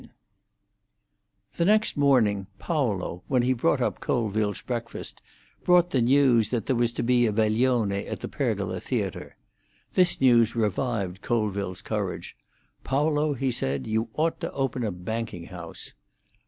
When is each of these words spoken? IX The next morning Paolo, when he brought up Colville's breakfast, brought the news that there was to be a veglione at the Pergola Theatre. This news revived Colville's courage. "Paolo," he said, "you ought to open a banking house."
IX 0.01 0.11
The 1.57 1.65
next 1.65 1.95
morning 1.95 2.47
Paolo, 2.57 3.21
when 3.27 3.43
he 3.43 3.53
brought 3.53 3.79
up 3.79 3.99
Colville's 3.99 4.61
breakfast, 4.61 5.21
brought 5.63 5.91
the 5.91 6.01
news 6.01 6.49
that 6.49 6.65
there 6.65 6.75
was 6.75 6.91
to 6.93 7.03
be 7.03 7.27
a 7.27 7.31
veglione 7.31 8.07
at 8.11 8.21
the 8.21 8.27
Pergola 8.27 8.81
Theatre. 8.81 9.37
This 9.93 10.19
news 10.19 10.55
revived 10.55 11.21
Colville's 11.21 11.83
courage. 11.83 12.35
"Paolo," 12.83 13.35
he 13.35 13.51
said, 13.51 13.85
"you 13.85 14.09
ought 14.15 14.39
to 14.39 14.51
open 14.53 14.83
a 14.83 14.89
banking 14.89 15.45
house." 15.53 15.93